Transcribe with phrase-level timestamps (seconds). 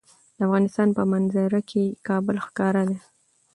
[0.37, 2.97] د افغانستان په منظره کې کابل ښکاره ده.